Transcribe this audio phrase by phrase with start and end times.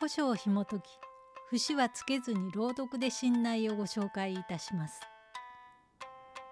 [0.00, 0.84] 古書を紐解き
[1.50, 4.98] 節はつけずに朗読で信内をご紹介いたします。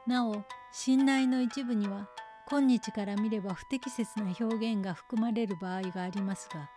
[0.06, 2.10] なお信内の一部には
[2.50, 6.68] 今日から見れば不適切な表現が含まれる場合がありますが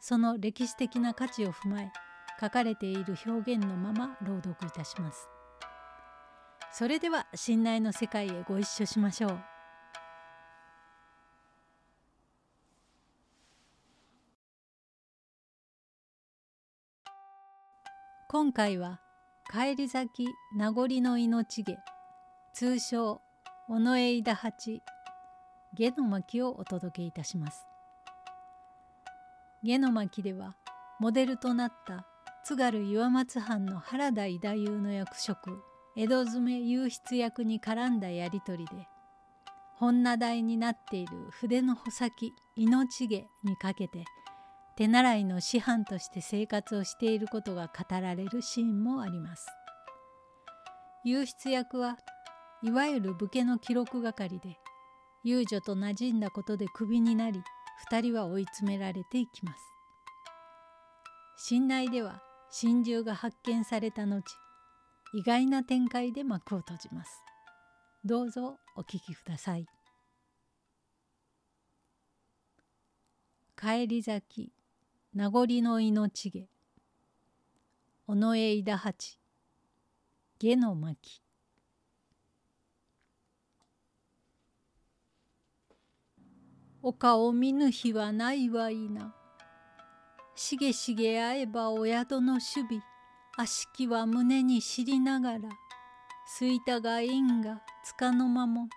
[0.00, 1.92] その歴史的な価値を踏まえ
[2.40, 5.28] 書かれている表現のまま朗読いたします。
[6.72, 9.55] それでは信内の世界へご一緒しましょう。
[18.28, 18.98] 今回は
[19.52, 21.78] 帰り咲き名残の命毛
[22.52, 23.20] 通称
[23.68, 24.82] 尾上枝八
[25.72, 27.68] 下の巻をお届けいたします。
[29.62, 30.56] 下の巻では
[30.98, 32.04] モデルとなった
[32.42, 35.62] 津軽岩松藩の原田伊太夫の役職
[35.96, 38.88] 江戸詰め右筆役に絡んだやり取りで
[39.76, 44.04] 本名台になっている筆の穂先命毛にかけて
[44.76, 49.46] 手習いの師範として生活をしていることが語られるシーンもあります。
[51.02, 51.96] 右筆役は
[52.62, 54.58] いわゆる武家の記録係で
[55.24, 57.42] 遊女と馴染んだことでクビになり
[57.90, 59.58] 2人は追い詰められていきます。
[61.38, 64.22] 信内では真珠が発見された後
[65.14, 67.22] 意外な展開で幕を閉じます。
[68.04, 69.66] どうぞお聞きください。
[73.58, 74.55] 帰り咲き
[75.16, 76.46] 名残の命毛
[78.06, 79.18] 尾上枝八。
[80.38, 81.22] 下の巻
[86.82, 89.14] 丘を見ぬ日はないわいな。
[90.34, 92.82] しげしげ会えばお宿の守備
[93.38, 95.48] 悪しきは胸に知りながら。
[96.26, 98.68] すいたが因がつかの間も。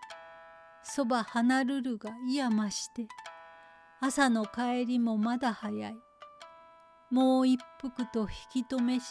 [0.84, 3.10] そば離るるがいやまして。
[4.00, 6.09] 朝の帰りもまだ早い。
[7.12, 8.22] もう一服と
[8.54, 9.06] 引き止めし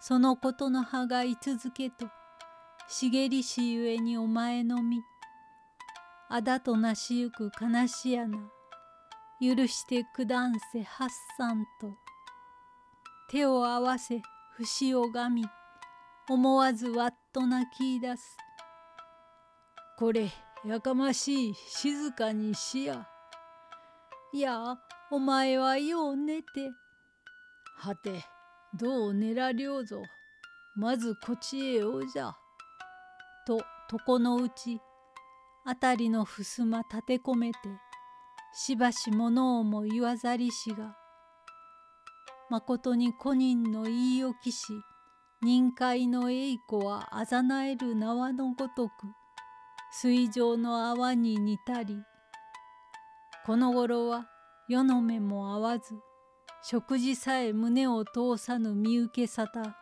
[0.00, 2.06] そのことの葉が居続けと
[2.88, 5.00] 茂りしゆえにお前の身
[6.28, 8.38] あだとなしゆく悲しやな
[9.40, 11.94] 許してくだんせ八三と
[13.28, 14.22] 手を合わせ
[14.56, 15.44] 節をがみ
[16.28, 18.36] 思わずわっと泣き出す。
[19.96, 20.28] これ
[20.64, 23.06] やかましい静かにしや。
[24.32, 24.76] いや
[25.10, 26.48] お前はよう寝て
[27.76, 28.24] はて
[28.74, 30.02] どう寝らりょうぞ。
[30.74, 32.34] まずこちへおじゃ」
[33.46, 33.60] と
[33.90, 34.80] 床のうち
[35.64, 37.58] 辺りの襖立て込めて
[38.52, 40.96] しばし物をも言わざりしが。
[42.48, 44.72] まことに古人の言い置きし
[45.42, 48.92] 任界の栄子はあざなえる縄のごとく
[49.90, 51.96] 水上の泡に似たり
[53.44, 54.28] この頃は
[54.68, 55.94] 世の目も合わず
[56.68, 59.76] 食事さえ胸を通さぬ見受けさた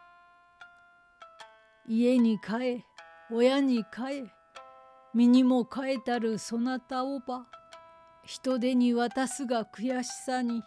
[1.88, 2.84] 家に帰え
[3.32, 4.32] 親に帰え
[5.14, 7.46] 身にも変えたるそなたおば
[8.22, 10.62] 人手に渡すが悔しさに。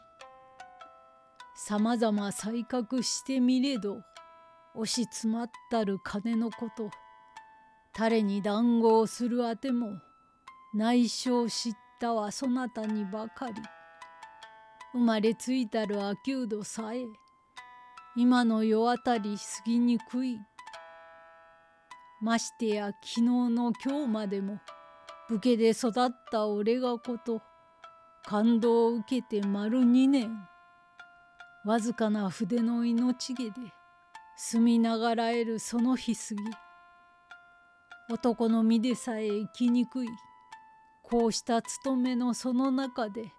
[1.56, 4.02] さまざま才覚してみれど
[4.74, 6.90] 押し詰まったる金のこと。
[7.96, 9.92] 誰に談合するあても
[10.74, 13.62] 内緒知ったはそなたにばかり。
[14.97, 17.06] 生まれついたるアキュードさえ
[18.16, 20.40] 今の世あたり過ぎにくい。
[22.19, 24.59] ましてや昨日の今日までも
[25.30, 27.44] 武家で育った俺がこと
[28.25, 30.36] 感動を受けて丸二年。
[31.63, 33.51] わずかな筆の命毛で
[34.36, 36.44] 住みながらえるその日過ぎ。
[38.10, 40.07] 男の身でさえ生きにくい。
[41.04, 43.31] こうした務めのその中で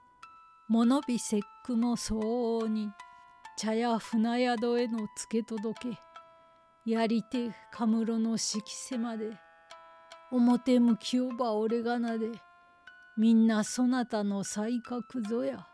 [0.69, 2.91] 物火節句の相応に
[3.57, 5.99] 茶や船宿への付け届け
[6.91, 9.31] やりてかむろの色瀬まで
[10.31, 12.29] 表向きおば俺がなで
[13.17, 15.67] みんなそなたの才覚ぞや。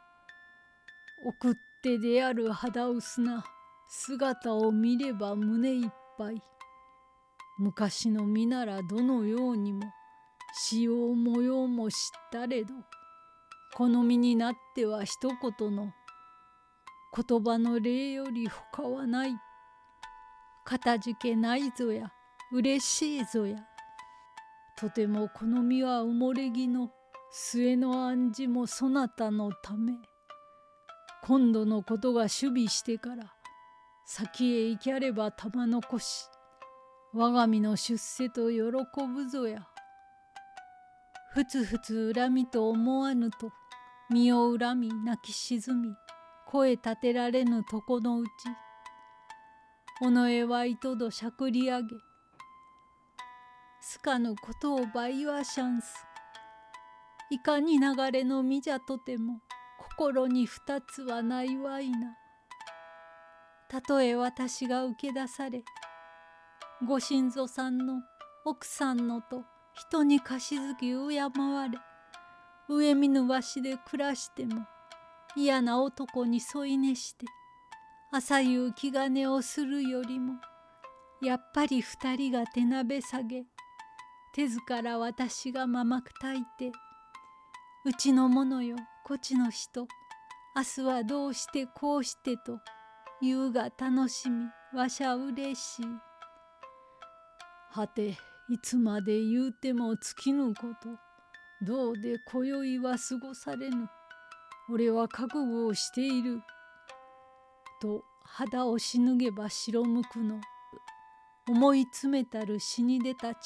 [1.27, 3.45] 送ってである肌薄な
[3.91, 6.41] 姿を見れば胸いっぱい。
[7.59, 9.83] 昔の身ならどのようにも
[10.55, 11.97] 使用模様も知っ
[12.33, 12.73] たれど。
[13.77, 15.93] 好みになっては一言の
[17.17, 19.35] 言葉の礼より他はない。
[20.65, 22.13] かたじけないぞや、
[22.53, 23.59] 嬉しいぞや。
[24.77, 26.91] とても好みは埋もれ木の
[27.33, 29.95] 末の暗示もそなたのため。
[31.25, 33.35] 今度のことが守備してから
[34.07, 36.27] 先へ行きゃれば玉残し
[37.15, 38.61] 我が身の出世と喜
[39.07, 39.67] ぶぞや。
[41.33, 43.51] ふつふつ恨みと思わぬと
[44.11, 45.89] 身を恨み泣き沈み
[46.47, 48.31] 声立てられぬ床のうち
[50.03, 51.89] 尾上は糸どしゃくり上げ
[53.81, 56.07] すかぬことを倍はシャンス。
[57.31, 59.41] いかに流れの身じゃとても
[59.79, 62.17] 心に二つはないわいな。
[63.69, 65.65] たとえ私が受け出され
[66.87, 68.03] ご親祖さんの
[68.45, 71.79] 奥さんのと人に貸し付き敬われ
[72.69, 74.67] 上見ぬわしで暮らしても
[75.37, 77.27] 嫌な男に添い寝して
[78.13, 80.35] 朝夕気兼ねをするよりも
[81.23, 83.45] やっぱり二人が手鍋下げ
[84.35, 86.73] 手ずから私がままく炊いて
[87.85, 89.87] うちのものよこちの人
[90.57, 92.61] 明日はどうしてこうしてと
[93.21, 95.87] 言うが楽しみわしゃうれしい。
[97.71, 98.17] はて
[98.49, 100.91] いつまで言うても尽きぬこと
[101.63, 103.89] どうで今宵は過ごされぬ。
[104.71, 106.41] 俺は覚悟をしている。
[107.81, 110.41] と肌をしぬげば白むくの。
[111.49, 113.39] 思い詰めたる死に出たち。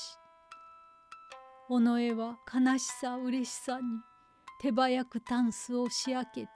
[1.69, 3.83] 尾上は悲しさ嬉しさに
[4.61, 6.49] 手早くタンスを仕明けて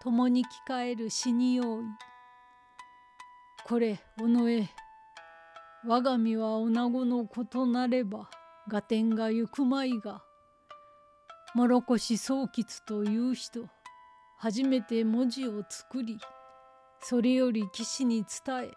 [0.00, 1.84] 共に着替える死に用意。
[3.66, 4.68] これ尾上
[5.86, 8.30] 我が身は女子のことなれば
[8.70, 10.22] 合点が行くまいが
[11.54, 13.68] 諸し宗吉という人
[14.38, 16.18] 初めて文字を作り
[17.00, 18.70] それより騎士に伝え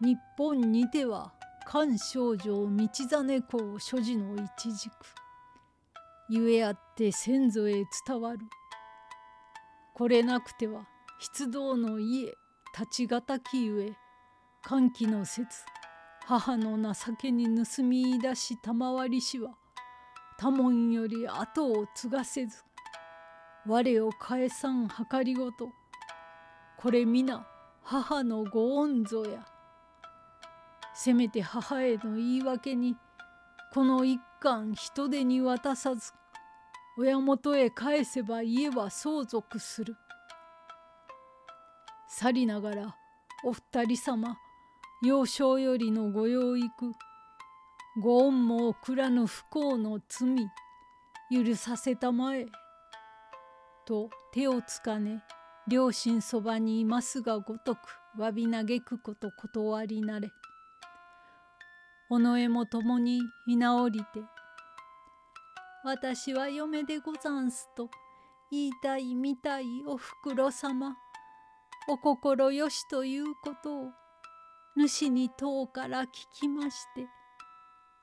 [0.00, 1.32] 日本にては
[1.66, 4.92] 漢少女道真公所持の一軸
[6.28, 8.38] ゆえあって先祖へ伝わる。
[9.94, 10.88] これなくては
[11.36, 12.36] 筆道の家立
[12.90, 13.92] ちがたきゆえ
[14.62, 15.64] 歓喜の説
[16.26, 19.52] 母の情けに盗み出し賜りしは
[20.38, 22.64] 多門より後を継がせず
[23.66, 25.68] 我を返さん計りごと
[26.76, 27.46] これ皆
[27.82, 29.46] 母のご恩ぞや。
[30.94, 32.96] せめて母への言い訳に
[33.72, 36.12] この一貫人手に渡さず
[36.96, 39.96] 親元へ返せば家は相続する。
[42.08, 42.96] 去りながら
[43.44, 44.36] お二人様
[45.02, 46.92] 幼少よりのご養育
[48.00, 50.36] ご恩も送らぬ不幸の罪
[51.30, 52.46] 許させたまえ」
[53.86, 55.22] と手をつかね
[55.68, 57.78] 両親そばにいますがごとく
[58.18, 60.30] 詫び嘆くこと断りなれ。
[62.10, 64.22] 尾上も共に居直りて
[65.82, 67.90] 「私は嫁でござんす」と
[68.50, 70.96] 言いたいみたいおふくろ様
[71.88, 73.92] お心よしということを
[74.76, 76.08] 主に遠から聞
[76.40, 77.08] きまして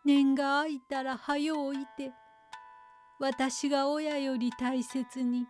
[0.03, 2.11] 年が空いたら早ういて
[3.19, 5.45] 私が親より大切に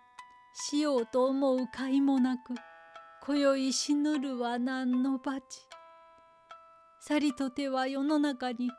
[0.54, 2.54] しようと思う甲斐もなく
[3.26, 5.40] 今宵死ぬるは何の罰。
[7.00, 8.72] さりとては世の中に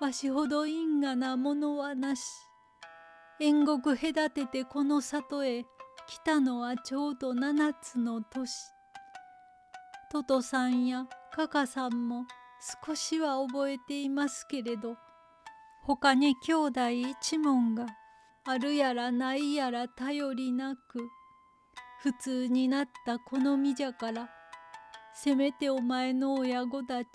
[0.00, 2.22] わしほど因果なものはなし。
[3.38, 5.64] 遠国隔ててこの里へ
[6.08, 8.50] 来たのはちょうど七つの年。
[10.10, 12.24] トトさんやカカさんも
[12.86, 14.96] 少しは覚えていますけれど
[15.96, 17.84] 他に兄弟一門が
[18.44, 21.10] あるやらないやら頼りなく
[22.00, 24.30] 普通になったこの身じゃから
[25.12, 27.08] せめてお前の親子たち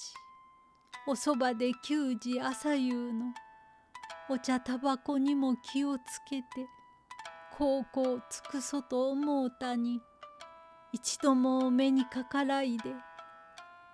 [1.07, 3.27] おそばで給仕朝夕の
[4.29, 6.67] お茶タバコにも気をつけて
[7.57, 10.01] 高校尽くそと思うたに
[10.91, 12.93] 一度もお目にかからいで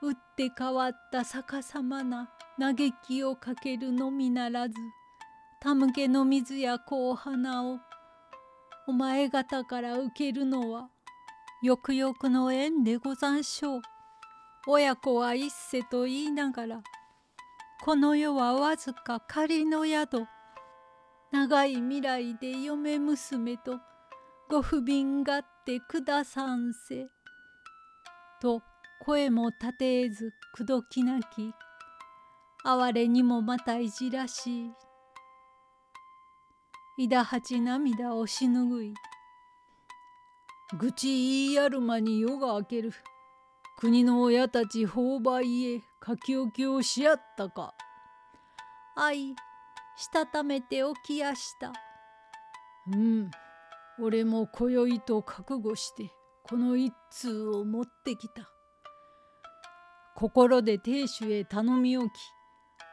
[0.01, 2.29] 打って変わった逆さまな
[2.60, 4.75] 嘆きをかけるのみならず
[5.62, 7.79] たむけの水や小花を
[8.88, 10.89] お前方から受けるのは
[11.62, 13.81] よくよくの縁でござんしょう。
[14.67, 16.84] 親子は一世と言いながら
[17.84, 20.27] この世はわずか仮の宿
[21.31, 23.79] 長い未来で嫁娘と
[24.50, 27.08] ご不憫がってくださんせ」
[28.39, 28.62] と
[29.03, 31.53] 声も立てずくどきなき
[32.63, 34.72] 哀れにもまたいじらしい
[37.05, 38.93] いだはち涙をしぬぐい
[40.77, 42.93] 愚痴言いやる間に夜が明ける。
[43.77, 47.74] 国の親たち購買へ書き置きをし合ったか。
[48.96, 49.36] 愛、
[49.98, 51.74] したためておきやした。
[52.88, 53.31] うん、
[54.00, 56.10] 俺も今宵と覚悟して
[56.43, 58.61] この一通を持ってきた。
[60.22, 62.12] 心で亭主へ頼み置き、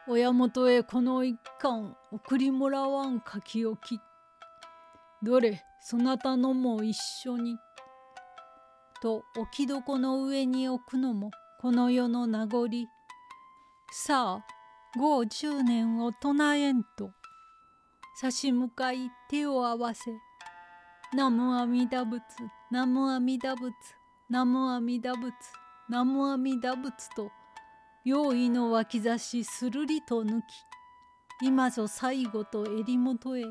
[0.07, 4.01] 親元へこの一巻送りもらわん書き置き。
[5.21, 7.55] どれそなたのも一緒に。
[8.99, 11.29] と置き床の上に置くのも
[11.61, 12.67] この世の名残。
[13.91, 17.11] さあ五十年を唱えんと。
[18.19, 20.09] 差し向かい手を合わせ。
[21.13, 22.23] 南無阿弥陀仏、
[22.71, 23.71] 南無阿弥陀仏、
[24.29, 25.31] 南無阿弥陀仏、
[25.89, 27.31] 南無阿弥陀仏と、
[28.05, 30.43] 用意の脇差しするりと抜き、
[31.41, 33.43] 今ぞ最後と襟元へ。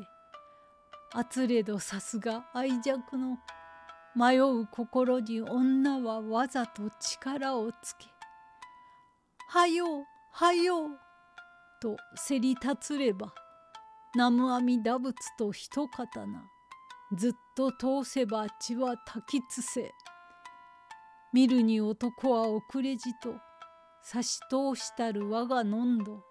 [1.11, 3.39] あつれどさすが愛弱の
[4.15, 8.05] 迷う心に女はわざと力をつけ
[9.49, 10.99] 「はようはよう」
[11.81, 13.33] とせり立つれば
[14.13, 16.27] 南無阿弥陀仏と一刀
[17.15, 19.91] ずっと通せば血は焚きつせ
[21.33, 23.35] 見るに男は遅れじと
[24.01, 26.23] 差し通したる我がのんど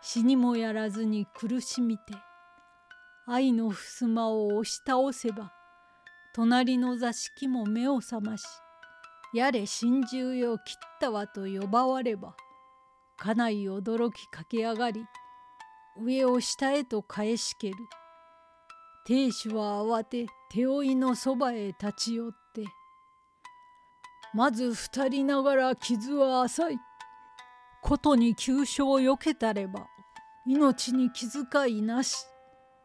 [0.00, 2.14] 死にもやらずに苦しみて
[3.26, 5.52] 愛の襖を押し倒せば
[6.34, 8.44] 隣の座敷も目を覚まし
[9.34, 12.34] やれ心中よ切ったわと呼ばわれば
[13.16, 15.04] 家内驚き駆け上がり
[16.00, 17.74] 上を下へと返しける。
[19.08, 22.64] 亭主は慌て手負いのそばへ立ち寄って
[24.34, 26.78] まず二人ながら傷は浅い。
[27.82, 29.86] ことに急所をよけたれば
[30.46, 32.16] 命に気遣いなし。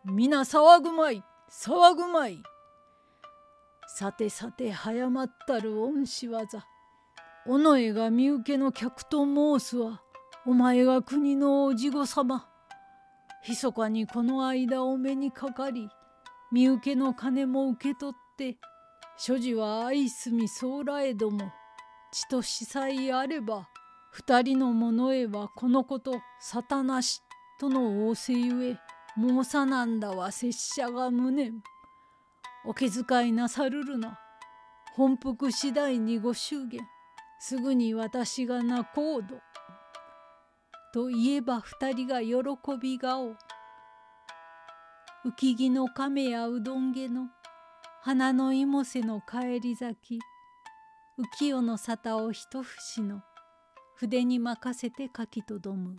[0.05, 2.41] 皆騒ぐまい騒ぐまい。
[3.87, 6.65] さてさて早まったる恩師技。
[7.45, 10.01] 尾上が身請けの客と申すは
[10.45, 12.47] お前が国のおじご様。
[13.47, 15.89] 密かにこの間お目にかかり
[16.51, 18.57] 身請けの金も受け取って
[19.17, 21.51] 所持は愛すみそうらえども
[22.11, 23.69] 血と死さえあれば
[24.11, 27.21] 二人の者へはこのこと沙汰なし
[27.59, 28.77] との仰せゆえ
[29.15, 31.61] 申さなんだは拙者が無念。
[32.65, 34.19] お気遣いなさるるな。
[34.95, 36.81] 本腹次第にご祝言。
[37.39, 39.35] すぐに私が泣こうど。
[40.93, 42.33] と言えば二人が喜
[42.81, 43.35] び顔。
[45.25, 47.27] 浮木の亀やうどんげの
[48.05, 50.19] 花の芋瀬の帰り咲き。
[51.39, 53.21] 浮世の沙汰を一節の。
[53.95, 55.95] 筆に任せて書きとどむ。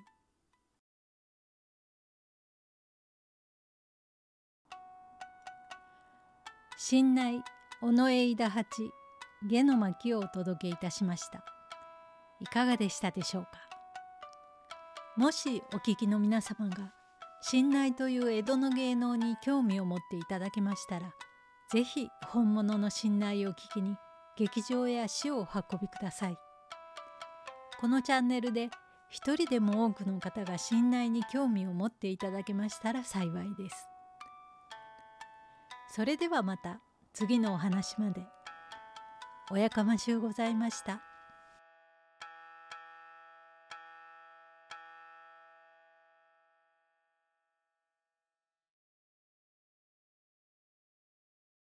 [6.77, 7.43] 新内
[7.81, 8.67] 尾上井田八
[9.49, 11.43] 下の巻をお届けいたしました。
[12.39, 13.53] いかがでしたでしょうか？
[15.17, 16.93] もしお聞きの皆様が
[17.41, 21.15] 新内という江戸の芸能に興味を持っていただけましたら
[21.71, 23.97] ぜひ本物の信頼を聞きに
[24.37, 26.39] 劇場や死をお運びください
[27.81, 28.71] このチャンネルで
[29.09, 33.89] 一人でも多くの方が信頼に興味を持っていただけましたら幸いです
[35.95, 36.81] それではまた
[37.13, 38.27] 次のお話まで。
[39.53, 41.14] おやかましゅうございました。